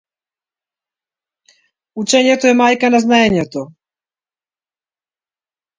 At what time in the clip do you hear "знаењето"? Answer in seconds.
3.07-3.67